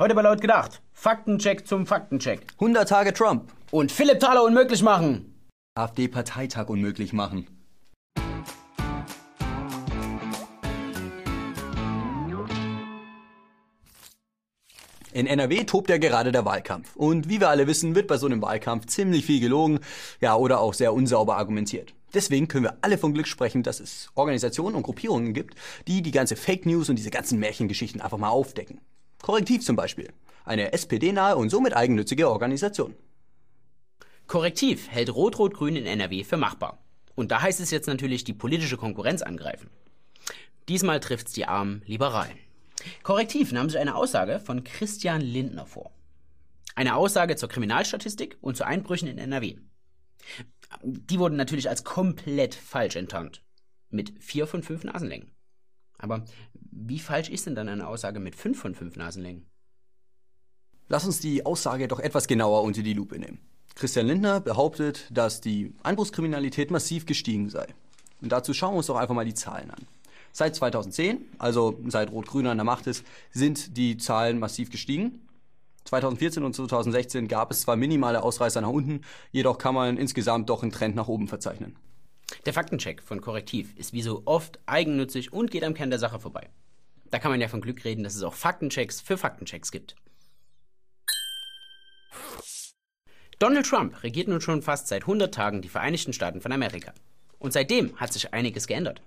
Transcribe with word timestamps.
Heute 0.00 0.14
bei 0.14 0.22
Laut 0.22 0.40
gedacht. 0.40 0.80
Faktencheck 0.94 1.66
zum 1.66 1.84
Faktencheck. 1.84 2.46
100 2.54 2.88
Tage 2.88 3.12
Trump. 3.12 3.52
Und 3.70 3.92
Philipp 3.92 4.18
Thaler 4.18 4.44
unmöglich 4.44 4.82
machen. 4.82 5.34
AfD-Parteitag 5.74 6.70
unmöglich 6.70 7.12
machen. 7.12 7.46
In 15.12 15.26
NRW 15.26 15.64
tobt 15.64 15.90
ja 15.90 15.98
gerade 15.98 16.32
der 16.32 16.46
Wahlkampf. 16.46 16.96
Und 16.96 17.28
wie 17.28 17.38
wir 17.38 17.50
alle 17.50 17.66
wissen, 17.66 17.94
wird 17.94 18.06
bei 18.06 18.16
so 18.16 18.24
einem 18.24 18.40
Wahlkampf 18.40 18.86
ziemlich 18.86 19.26
viel 19.26 19.40
gelogen, 19.40 19.80
ja, 20.22 20.34
oder 20.34 20.60
auch 20.60 20.72
sehr 20.72 20.94
unsauber 20.94 21.36
argumentiert. 21.36 21.92
Deswegen 22.14 22.48
können 22.48 22.64
wir 22.64 22.78
alle 22.80 22.96
von 22.96 23.12
Glück 23.12 23.26
sprechen, 23.26 23.62
dass 23.62 23.80
es 23.80 24.08
Organisationen 24.14 24.76
und 24.76 24.82
Gruppierungen 24.82 25.34
gibt, 25.34 25.56
die 25.86 26.00
die 26.00 26.10
ganze 26.10 26.36
Fake 26.36 26.64
News 26.64 26.88
und 26.88 26.96
diese 26.96 27.10
ganzen 27.10 27.38
Märchengeschichten 27.38 28.00
einfach 28.00 28.16
mal 28.16 28.30
aufdecken. 28.30 28.80
Korrektiv 29.22 29.64
zum 29.64 29.76
Beispiel. 29.76 30.12
Eine 30.44 30.72
SPD-nahe 30.72 31.36
und 31.36 31.50
somit 31.50 31.74
eigennützige 31.74 32.30
Organisation. 32.30 32.94
Korrektiv 34.26 34.88
hält 34.88 35.14
Rot-Rot-Grün 35.14 35.76
in 35.76 35.86
NRW 35.86 36.24
für 36.24 36.36
machbar. 36.36 36.78
Und 37.14 37.30
da 37.30 37.42
heißt 37.42 37.60
es 37.60 37.70
jetzt 37.70 37.86
natürlich 37.86 38.24
die 38.24 38.32
politische 38.32 38.76
Konkurrenz 38.76 39.22
angreifen. 39.22 39.68
Diesmal 40.68 41.00
trifft's 41.00 41.32
die 41.32 41.46
armen 41.46 41.82
Liberalen. 41.84 42.38
Korrektiv 43.02 43.52
nahm 43.52 43.68
sich 43.68 43.78
eine 43.78 43.94
Aussage 43.94 44.40
von 44.40 44.64
Christian 44.64 45.20
Lindner 45.20 45.66
vor. 45.66 45.90
Eine 46.74 46.94
Aussage 46.94 47.36
zur 47.36 47.48
Kriminalstatistik 47.48 48.38
und 48.40 48.56
zu 48.56 48.64
Einbrüchen 48.64 49.08
in 49.08 49.18
NRW. 49.18 49.56
Die 50.82 51.18
wurden 51.18 51.36
natürlich 51.36 51.68
als 51.68 51.84
komplett 51.84 52.54
falsch 52.54 52.96
enttarnt. 52.96 53.42
Mit 53.90 54.14
vier 54.22 54.46
von 54.46 54.62
fünf 54.62 54.84
Nasenlängen. 54.84 55.32
Aber 56.00 56.24
wie 56.54 56.98
falsch 56.98 57.28
ist 57.28 57.46
denn 57.46 57.54
dann 57.54 57.68
eine 57.68 57.86
Aussage 57.86 58.20
mit 58.20 58.34
fünf 58.34 58.58
von 58.58 58.74
fünf 58.74 58.96
Nasenlängen? 58.96 59.46
Lass 60.88 61.04
uns 61.04 61.20
die 61.20 61.46
Aussage 61.46 61.86
doch 61.86 62.00
etwas 62.00 62.26
genauer 62.26 62.62
unter 62.62 62.82
die 62.82 62.94
Lupe 62.94 63.18
nehmen. 63.18 63.38
Christian 63.76 64.06
Lindner 64.06 64.40
behauptet, 64.40 65.06
dass 65.10 65.40
die 65.40 65.72
Einbruchskriminalität 65.82 66.70
massiv 66.70 67.06
gestiegen 67.06 67.48
sei. 67.48 67.66
Und 68.20 68.32
dazu 68.32 68.52
schauen 68.52 68.74
wir 68.74 68.78
uns 68.78 68.86
doch 68.86 68.96
einfach 68.96 69.14
mal 69.14 69.24
die 69.24 69.34
Zahlen 69.34 69.70
an. 69.70 69.86
Seit 70.32 70.54
2010, 70.54 71.18
also 71.38 71.78
seit 71.86 72.12
Rot-Grün 72.12 72.46
an 72.46 72.58
der 72.58 72.64
Macht 72.64 72.86
ist, 72.86 73.04
sind 73.30 73.76
die 73.76 73.96
Zahlen 73.96 74.38
massiv 74.38 74.70
gestiegen. 74.70 75.26
2014 75.84 76.42
und 76.44 76.54
2016 76.54 77.26
gab 77.26 77.50
es 77.50 77.62
zwar 77.62 77.76
minimale 77.76 78.22
Ausreißer 78.22 78.60
nach 78.60 78.68
unten, 78.68 79.00
jedoch 79.32 79.58
kann 79.58 79.74
man 79.74 79.96
insgesamt 79.96 80.50
doch 80.50 80.62
einen 80.62 80.72
Trend 80.72 80.94
nach 80.94 81.08
oben 81.08 81.26
verzeichnen. 81.26 81.76
Der 82.46 82.52
Faktencheck 82.52 83.02
von 83.02 83.20
Korrektiv 83.20 83.74
ist 83.76 83.92
wie 83.92 84.02
so 84.02 84.22
oft 84.24 84.58
eigennützig 84.66 85.32
und 85.32 85.50
geht 85.50 85.64
am 85.64 85.74
Kern 85.74 85.90
der 85.90 85.98
Sache 85.98 86.20
vorbei. 86.20 86.48
Da 87.10 87.18
kann 87.18 87.30
man 87.30 87.40
ja 87.40 87.48
von 87.48 87.60
Glück 87.60 87.84
reden, 87.84 88.04
dass 88.04 88.14
es 88.14 88.22
auch 88.22 88.34
Faktenchecks 88.34 89.00
für 89.00 89.18
Faktenchecks 89.18 89.72
gibt. 89.72 89.96
Donald 93.38 93.66
Trump 93.66 94.02
regiert 94.02 94.28
nun 94.28 94.40
schon 94.40 94.62
fast 94.62 94.88
seit 94.88 95.02
100 95.02 95.34
Tagen 95.34 95.62
die 95.62 95.68
Vereinigten 95.68 96.12
Staaten 96.12 96.40
von 96.40 96.52
Amerika. 96.52 96.92
Und 97.38 97.52
seitdem 97.52 97.96
hat 97.96 98.12
sich 98.12 98.34
einiges 98.34 98.66
geändert. 98.66 99.02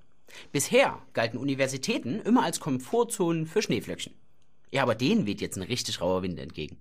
Bisher 0.51 0.99
galten 1.13 1.37
Universitäten 1.37 2.19
immer 2.19 2.43
als 2.43 2.59
Komfortzonen 2.59 3.45
für 3.45 3.61
Schneeflöckchen. 3.61 4.13
Ja, 4.71 4.81
aber 4.81 4.95
denen 4.95 5.27
weht 5.27 5.39
jetzt 5.39 5.55
ein 5.55 5.63
richtig 5.63 6.01
rauer 6.01 6.23
Wind 6.23 6.39
entgegen. 6.39 6.77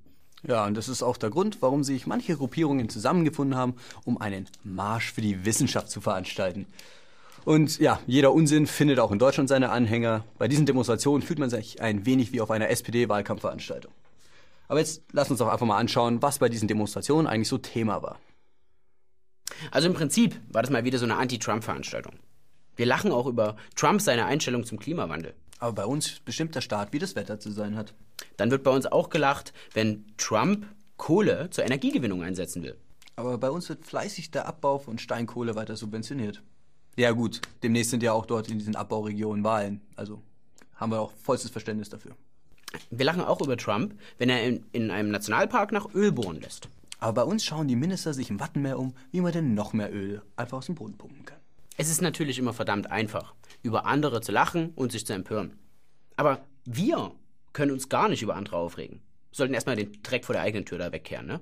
Ja, 0.46 0.66
und 0.66 0.76
das 0.76 0.88
ist 0.88 1.02
auch 1.02 1.16
der 1.16 1.30
Grund, 1.30 1.62
warum 1.62 1.84
sich 1.84 2.06
manche 2.06 2.36
Gruppierungen 2.36 2.88
zusammengefunden 2.88 3.56
haben, 3.56 3.74
um 4.04 4.20
einen 4.20 4.48
Marsch 4.64 5.12
für 5.12 5.20
die 5.20 5.44
Wissenschaft 5.44 5.88
zu 5.88 6.00
veranstalten. 6.00 6.66
Und 7.44 7.78
ja, 7.78 8.00
jeder 8.06 8.32
Unsinn 8.32 8.66
findet 8.66 8.98
auch 8.98 9.12
in 9.12 9.18
Deutschland 9.18 9.48
seine 9.48 9.70
Anhänger. 9.70 10.24
Bei 10.38 10.48
diesen 10.48 10.66
Demonstrationen 10.66 11.22
fühlt 11.22 11.38
man 11.38 11.50
sich 11.50 11.80
ein 11.80 12.06
wenig 12.06 12.32
wie 12.32 12.40
auf 12.40 12.50
einer 12.50 12.70
SPD-Wahlkampfveranstaltung. 12.70 13.92
Aber 14.68 14.80
jetzt 14.80 15.02
lass 15.12 15.30
uns 15.30 15.38
doch 15.38 15.48
einfach 15.48 15.66
mal 15.66 15.78
anschauen, 15.78 16.22
was 16.22 16.38
bei 16.38 16.48
diesen 16.48 16.68
Demonstrationen 16.68 17.26
eigentlich 17.26 17.48
so 17.48 17.58
Thema 17.58 18.02
war. 18.02 18.18
Also 19.70 19.88
im 19.88 19.94
Prinzip 19.94 20.40
war 20.48 20.62
das 20.62 20.70
mal 20.70 20.84
wieder 20.84 20.98
so 20.98 21.04
eine 21.04 21.16
Anti-Trump-Veranstaltung. 21.16 22.14
Wir 22.76 22.86
lachen 22.86 23.12
auch 23.12 23.26
über 23.26 23.56
Trump 23.76 24.00
seine 24.00 24.24
Einstellung 24.24 24.64
zum 24.64 24.78
Klimawandel. 24.78 25.34
Aber 25.58 25.72
bei 25.72 25.84
uns 25.84 26.20
bestimmt 26.20 26.54
der 26.54 26.62
Staat, 26.62 26.92
wie 26.92 26.98
das 26.98 27.14
Wetter 27.16 27.38
zu 27.38 27.50
sein 27.50 27.76
hat. 27.76 27.94
Dann 28.42 28.50
wird 28.50 28.64
bei 28.64 28.72
uns 28.72 28.86
auch 28.86 29.08
gelacht, 29.08 29.52
wenn 29.72 30.04
Trump 30.16 30.66
Kohle 30.96 31.48
zur 31.50 31.62
Energiegewinnung 31.62 32.24
einsetzen 32.24 32.64
will. 32.64 32.76
Aber 33.14 33.38
bei 33.38 33.48
uns 33.48 33.68
wird 33.68 33.86
fleißig 33.86 34.32
der 34.32 34.48
Abbau 34.48 34.80
von 34.80 34.98
Steinkohle 34.98 35.54
weiter 35.54 35.76
subventioniert. 35.76 36.42
Ja 36.96 37.12
gut, 37.12 37.40
demnächst 37.62 37.92
sind 37.92 38.02
ja 38.02 38.12
auch 38.12 38.26
dort 38.26 38.48
in 38.48 38.58
diesen 38.58 38.74
Abbauregionen 38.74 39.44
Wahlen. 39.44 39.80
Also 39.94 40.20
haben 40.74 40.90
wir 40.90 40.98
auch 40.98 41.12
vollstes 41.22 41.52
Verständnis 41.52 41.88
dafür. 41.88 42.16
Wir 42.90 43.06
lachen 43.06 43.22
auch 43.22 43.40
über 43.40 43.56
Trump, 43.56 43.94
wenn 44.18 44.28
er 44.28 44.42
in, 44.42 44.66
in 44.72 44.90
einem 44.90 45.12
Nationalpark 45.12 45.70
nach 45.70 45.94
Öl 45.94 46.10
bohren 46.10 46.40
lässt. 46.40 46.68
Aber 46.98 47.12
bei 47.12 47.22
uns 47.22 47.44
schauen 47.44 47.68
die 47.68 47.76
Minister 47.76 48.12
sich 48.12 48.28
im 48.28 48.40
Wattenmeer 48.40 48.76
um, 48.76 48.92
wie 49.12 49.20
man 49.20 49.30
denn 49.30 49.54
noch 49.54 49.72
mehr 49.72 49.94
Öl 49.94 50.20
einfach 50.34 50.58
aus 50.58 50.66
dem 50.66 50.74
Boden 50.74 50.98
pumpen 50.98 51.24
kann. 51.24 51.38
Es 51.76 51.88
ist 51.88 52.02
natürlich 52.02 52.40
immer 52.40 52.54
verdammt 52.54 52.90
einfach, 52.90 53.36
über 53.62 53.86
andere 53.86 54.20
zu 54.20 54.32
lachen 54.32 54.72
und 54.74 54.90
sich 54.90 55.06
zu 55.06 55.12
empören. 55.12 55.56
Aber 56.16 56.40
wir 56.64 57.12
können 57.52 57.72
uns 57.72 57.88
gar 57.88 58.08
nicht 58.08 58.22
über 58.22 58.36
andere 58.36 58.56
aufregen. 58.56 59.02
Sollten 59.30 59.54
erstmal 59.54 59.76
den 59.76 60.02
Dreck 60.02 60.24
vor 60.24 60.34
der 60.34 60.42
eigenen 60.42 60.64
Tür 60.64 60.78
da 60.78 60.92
wegkehren, 60.92 61.26
ne? 61.26 61.40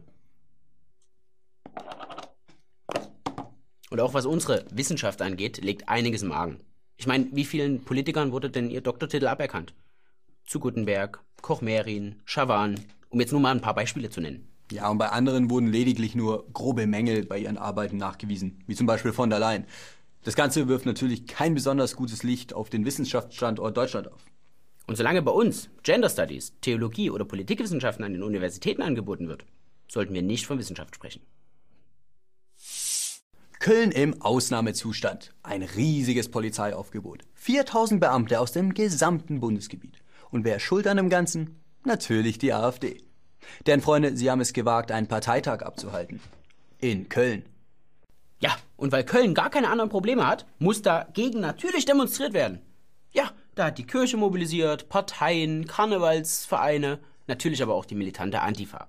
Und 3.91 4.01
auch 4.01 4.15
was 4.15 4.25
unsere 4.25 4.65
Wissenschaft 4.71 5.21
angeht, 5.21 5.59
liegt 5.59 5.89
einiges 5.89 6.23
im 6.23 6.31
Argen. 6.31 6.61
Ich 6.97 7.07
meine, 7.07 7.27
wie 7.33 7.45
vielen 7.45 7.83
Politikern 7.85 8.31
wurde 8.31 8.51
denn 8.51 8.71
ihr 8.71 8.83
Doktortitel 8.83 9.27
aberkannt? 9.27 9.75
Zu 10.47 10.61
Gutenberg, 10.61 11.21
Koch-Merin, 11.43 12.21
Schawan, 12.25 12.79
um 13.09 13.21
jetzt 13.21 13.33
nur 13.33 13.41
mal 13.41 13.51
ein 13.51 13.61
paar 13.61 13.75
Beispiele 13.75 14.11
zu 14.11 14.21
nennen. 14.21 14.47
Ja, 14.71 14.89
und 14.89 14.99
bei 14.99 15.09
anderen 15.09 15.51
wurden 15.51 15.67
lediglich 15.67 16.15
nur 16.15 16.47
grobe 16.53 16.87
Mängel 16.87 17.27
bei 17.27 17.39
ihren 17.39 17.59
Arbeiten 17.59 17.97
nachgewiesen, 17.97 18.63
wie 18.69 18.77
zum 18.77 18.87
Beispiel 18.87 19.13
von 19.13 19.31
der 19.31 19.41
Leyen. 19.41 19.67
Das 20.23 20.37
Ganze 20.37 20.69
wirft 20.69 20.87
natürlich 20.87 21.27
kein 21.27 21.55
besonders 21.55 21.97
gutes 21.97 22.23
Licht 22.23 22.53
auf 22.53 22.71
den 22.71 22.85
Wissenschaftsstandort 22.85 23.77
Deutschland 23.77 24.13
auf. 24.13 24.25
Und 24.87 24.97
solange 24.97 25.23
bei 25.23 25.31
uns 25.31 25.71
Gender 25.83 26.09
Studies, 26.09 26.53
Theologie 26.61 27.11
oder 27.11 27.25
Politikwissenschaften 27.25 28.05
an 28.05 28.13
den 28.13 28.23
Universitäten 28.23 28.83
angeboten 28.83 29.29
wird, 29.29 29.45
sollten 29.89 30.15
wir 30.15 30.23
nicht 30.23 30.47
von 30.47 30.59
Wissenschaft 30.59 30.95
sprechen. 30.95 31.23
Köln 33.61 33.93
im 33.93 34.23
Ausnahmezustand. 34.23 35.35
Ein 35.43 35.63
riesiges 35.63 36.31
Polizeiaufgebot. 36.31 37.25
4000 37.35 38.01
Beamte 38.01 38.41
aus 38.41 38.53
dem 38.53 38.73
gesamten 38.73 39.41
Bundesgebiet. 39.41 39.99
Und 40.31 40.45
wer 40.45 40.59
schuld 40.61 40.87
an 40.87 40.97
dem 40.97 41.11
Ganzen? 41.11 41.61
Natürlich 41.85 42.39
die 42.39 42.55
AfD. 42.55 43.03
Denn 43.67 43.83
Freunde, 43.83 44.17
sie 44.17 44.31
haben 44.31 44.41
es 44.41 44.55
gewagt, 44.55 44.93
einen 44.93 45.09
Parteitag 45.09 45.61
abzuhalten. 45.61 46.21
In 46.79 47.11
Köln. 47.11 47.45
Ja, 48.41 48.57
und 48.77 48.93
weil 48.93 49.05
Köln 49.05 49.35
gar 49.35 49.51
keine 49.51 49.69
anderen 49.69 49.91
Probleme 49.91 50.27
hat, 50.27 50.47
muss 50.59 50.81
dagegen 50.81 51.41
natürlich 51.41 51.85
demonstriert 51.85 52.33
werden. 52.33 52.61
Da 53.55 53.67
hat 53.67 53.79
die 53.79 53.87
Kirche 53.87 54.17
mobilisiert, 54.17 54.89
Parteien, 54.89 55.67
Karnevalsvereine, 55.67 57.01
natürlich 57.27 57.63
aber 57.63 57.75
auch 57.75 57.85
die 57.85 57.95
militante 57.95 58.41
Antifa. 58.41 58.89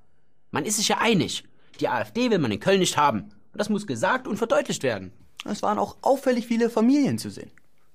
Man 0.51 0.65
ist 0.65 0.77
sich 0.77 0.89
ja 0.89 0.97
einig. 0.99 1.43
Die 1.79 1.87
AfD 1.87 2.29
will 2.29 2.39
man 2.39 2.51
in 2.51 2.59
Köln 2.59 2.79
nicht 2.79 2.97
haben. 2.97 3.21
Und 3.21 3.59
das 3.59 3.69
muss 3.69 3.87
gesagt 3.87 4.27
und 4.27 4.37
verdeutlicht 4.37 4.83
werden. 4.83 5.11
Es 5.45 5.63
waren 5.63 5.79
auch 5.79 5.97
auffällig 6.01 6.45
viele 6.47 6.69
Familien 6.69 7.17
zu 7.17 7.29
sehen. 7.29 7.51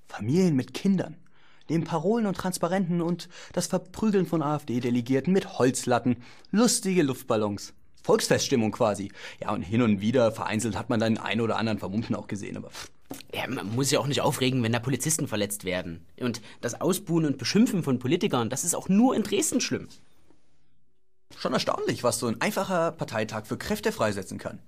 Familien 0.07 0.55
mit 0.55 0.73
Kindern. 0.73 1.15
Neben 1.69 1.83
Parolen 1.83 2.25
und 2.25 2.37
Transparenten 2.37 3.01
und 3.01 3.29
das 3.53 3.67
Verprügeln 3.67 4.25
von 4.25 4.41
AfD-Delegierten 4.41 5.33
mit 5.33 5.59
Holzlatten, 5.59 6.17
lustige 6.51 7.03
Luftballons. 7.03 7.73
Volksfeststimmung 8.03 8.71
quasi. 8.71 9.11
Ja, 9.41 9.51
und 9.51 9.63
hin 9.63 9.81
und 9.81 9.99
wieder 9.99 10.31
vereinzelt 10.31 10.77
hat 10.77 10.89
man 10.89 10.99
dann 10.99 11.17
einen 11.17 11.41
oder 11.41 11.57
anderen 11.57 11.79
Vermummten 11.79 12.15
auch 12.15 12.27
gesehen, 12.27 12.55
aber. 12.55 12.69
Ja, 13.33 13.47
man 13.47 13.73
muss 13.75 13.89
sich 13.89 13.97
auch 13.97 14.07
nicht 14.07 14.21
aufregen, 14.21 14.61
wenn 14.63 14.73
da 14.73 14.79
Polizisten 14.79 15.27
verletzt 15.27 15.63
werden. 15.63 16.05
Und 16.19 16.41
das 16.61 16.81
Ausbuhen 16.81 17.25
und 17.25 17.37
Beschimpfen 17.37 17.83
von 17.83 17.99
Politikern, 17.99 18.49
das 18.49 18.63
ist 18.63 18.75
auch 18.75 18.89
nur 18.89 19.15
in 19.15 19.23
Dresden 19.23 19.61
schlimm. 19.61 19.87
Schon 21.37 21.53
erstaunlich, 21.53 22.03
was 22.03 22.19
so 22.19 22.27
ein 22.27 22.41
einfacher 22.41 22.91
Parteitag 22.91 23.45
für 23.45 23.57
Kräfte 23.57 23.91
freisetzen 23.91 24.37
kann. 24.37 24.59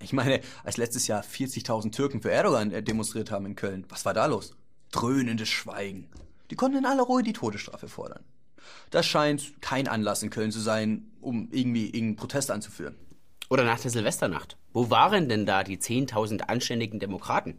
Ich 0.00 0.12
meine, 0.12 0.40
als 0.64 0.76
letztes 0.76 1.06
Jahr 1.06 1.22
40.000 1.22 1.92
Türken 1.92 2.22
für 2.22 2.30
Erdogan 2.30 2.72
äh, 2.72 2.82
demonstriert 2.82 3.30
haben 3.30 3.46
in 3.46 3.56
Köln, 3.56 3.84
was 3.88 4.04
war 4.04 4.14
da 4.14 4.26
los? 4.26 4.54
Dröhnendes 4.90 5.48
Schweigen. 5.48 6.08
Die 6.50 6.56
konnten 6.56 6.78
in 6.78 6.86
aller 6.86 7.02
Ruhe 7.02 7.22
die 7.22 7.32
Todesstrafe 7.32 7.88
fordern. 7.88 8.22
Das 8.90 9.06
scheint 9.06 9.60
kein 9.60 9.88
Anlass 9.88 10.22
in 10.22 10.30
Köln 10.30 10.52
zu 10.52 10.60
sein, 10.60 11.10
um 11.20 11.48
irgendwie 11.52 11.86
irgendeinen 11.86 12.16
Protest 12.16 12.50
anzuführen. 12.50 12.96
Oder 13.50 13.64
nach 13.64 13.80
der 13.80 13.90
Silvesternacht. 13.90 14.56
Wo 14.72 14.90
waren 14.90 15.28
denn 15.28 15.46
da 15.46 15.64
die 15.64 15.78
10.000 15.78 16.42
anständigen 16.42 17.00
Demokraten? 17.00 17.58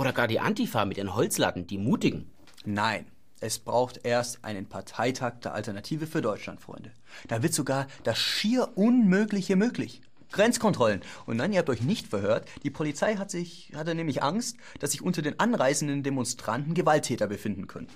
Oder 0.00 0.14
gar 0.14 0.28
die 0.28 0.40
Antifa 0.40 0.86
mit 0.86 0.96
ihren 0.96 1.14
Holzlatten, 1.14 1.66
die 1.66 1.76
mutigen? 1.76 2.30
Nein, 2.64 3.04
es 3.38 3.58
braucht 3.58 4.00
erst 4.02 4.42
einen 4.46 4.64
Parteitag 4.64 5.40
der 5.42 5.52
Alternative 5.52 6.06
für 6.06 6.22
Deutschland, 6.22 6.58
Freunde. 6.58 6.90
Da 7.28 7.42
wird 7.42 7.52
sogar 7.52 7.86
das 8.02 8.18
schier 8.18 8.78
Unmögliche 8.78 9.56
möglich. 9.56 10.00
Grenzkontrollen. 10.32 11.02
Und 11.26 11.36
nein, 11.36 11.52
ihr 11.52 11.58
habt 11.58 11.68
euch 11.68 11.82
nicht 11.82 12.06
verhört. 12.06 12.48
Die 12.62 12.70
Polizei 12.70 13.16
hat 13.16 13.30
sich, 13.30 13.72
hatte 13.74 13.94
nämlich 13.94 14.22
Angst, 14.22 14.56
dass 14.78 14.92
sich 14.92 15.02
unter 15.02 15.20
den 15.20 15.38
anreisenden 15.38 16.02
Demonstranten 16.02 16.72
Gewalttäter 16.72 17.26
befinden 17.26 17.66
können. 17.66 17.88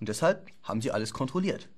Und 0.00 0.08
deshalb 0.08 0.48
haben 0.64 0.80
sie 0.80 0.90
alles 0.90 1.12
kontrolliert. 1.12 1.68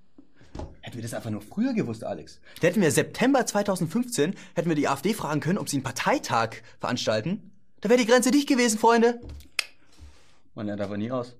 Hätten 0.81 0.97
wir 0.97 1.03
das 1.03 1.13
einfach 1.13 1.29
nur 1.29 1.43
früher 1.43 1.75
gewusst, 1.75 2.05
Alex. 2.05 2.41
Da 2.63 2.69
hätten 2.69 2.81
wir 2.81 2.91
September 2.91 3.45
2015, 3.45 4.35
hätten 4.55 4.69
wir 4.71 4.77
die 4.77 4.89
AfD 4.89 5.13
fragen 5.13 5.41
können, 5.41 5.59
ob 5.59 5.69
sie 5.69 5.77
einen 5.77 5.85
Parteitag 5.85 6.57
veranstalten. 6.81 7.52
Da 7.83 7.89
wäre 7.89 7.99
die 7.99 8.07
Grenze 8.07 8.31
dicht 8.31 8.49
gewesen, 8.49 8.79
Freunde. 8.79 9.21
Man 10.55 10.67
lernt 10.67 10.81
aber 10.81 10.97
nie 10.97 11.11
aus. 11.11 11.35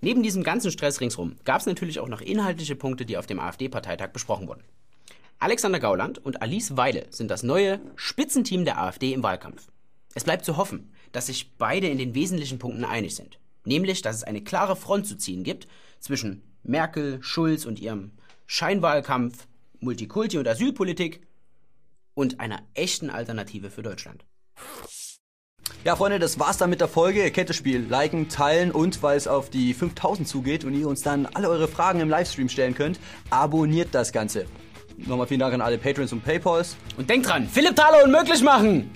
Neben 0.00 0.22
diesem 0.22 0.42
ganzen 0.42 0.72
Stress 0.72 1.00
ringsrum 1.00 1.36
gab 1.44 1.60
es 1.60 1.66
natürlich 1.66 2.00
auch 2.00 2.08
noch 2.08 2.22
inhaltliche 2.22 2.74
Punkte, 2.74 3.04
die 3.04 3.18
auf 3.18 3.26
dem 3.26 3.38
AfD-Parteitag 3.38 4.08
besprochen 4.08 4.48
wurden. 4.48 4.64
Alexander 5.38 5.80
Gauland 5.80 6.18
und 6.24 6.40
Alice 6.40 6.78
Weile 6.78 7.06
sind 7.10 7.30
das 7.30 7.42
neue 7.42 7.78
Spitzenteam 7.94 8.64
der 8.64 8.80
AfD 8.80 9.12
im 9.12 9.22
Wahlkampf. 9.22 9.68
Es 10.14 10.24
bleibt 10.24 10.46
zu 10.46 10.56
hoffen, 10.56 10.92
dass 11.12 11.26
sich 11.26 11.52
beide 11.58 11.88
in 11.88 11.98
den 11.98 12.14
wesentlichen 12.14 12.58
Punkten 12.58 12.84
einig 12.84 13.14
sind. 13.14 13.38
Nämlich, 13.64 14.00
dass 14.00 14.16
es 14.16 14.24
eine 14.24 14.42
klare 14.42 14.76
Front 14.76 15.06
zu 15.06 15.18
ziehen 15.18 15.44
gibt 15.44 15.68
zwischen 16.00 16.42
Merkel, 16.62 17.22
Schulz 17.22 17.66
und 17.66 17.78
ihrem 17.80 18.12
Scheinwahlkampf, 18.46 19.46
Multikulti 19.80 20.38
und 20.38 20.48
Asylpolitik 20.48 21.26
und 22.14 22.40
einer 22.40 22.62
echten 22.72 23.10
Alternative 23.10 23.70
für 23.70 23.82
Deutschland. 23.82 24.24
Ja, 25.84 25.96
Freunde, 25.96 26.20
das 26.20 26.38
war's 26.38 26.58
dann 26.58 26.70
mit 26.70 26.80
der 26.80 26.86
Folge. 26.86 27.24
Ihr 27.24 27.32
kennt 27.32 27.48
das 27.48 27.56
Spiel. 27.56 27.84
Liken, 27.88 28.28
teilen 28.28 28.70
und, 28.70 29.02
weil 29.02 29.16
es 29.16 29.26
auf 29.26 29.50
die 29.50 29.74
5000 29.74 30.28
zugeht 30.28 30.64
und 30.64 30.74
ihr 30.74 30.86
uns 30.86 31.02
dann 31.02 31.26
alle 31.26 31.48
eure 31.48 31.66
Fragen 31.66 31.98
im 31.98 32.08
Livestream 32.08 32.48
stellen 32.48 32.76
könnt, 32.76 33.00
abonniert 33.30 33.88
das 33.90 34.12
Ganze. 34.12 34.46
Nochmal 34.96 35.26
vielen 35.26 35.40
Dank 35.40 35.54
an 35.54 35.60
alle 35.60 35.78
Patrons 35.78 36.12
und 36.12 36.22
Paypals. 36.22 36.76
Und 36.96 37.10
denkt 37.10 37.28
dran, 37.28 37.48
Philipp 37.50 37.74
Thaler 37.74 38.04
unmöglich 38.04 38.42
machen! 38.44 38.92